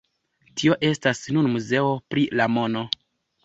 Tio 0.61 0.77
estas 0.89 1.21
nun 1.37 1.51
muzeo 1.57 1.95
pri 2.15 2.27
la 2.41 2.51
mono. 2.59 2.87